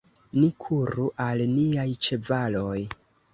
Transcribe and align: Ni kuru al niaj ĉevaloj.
Ni 0.43 0.47
kuru 0.63 1.05
al 1.25 1.43
niaj 1.51 1.85
ĉevaloj. 2.07 2.77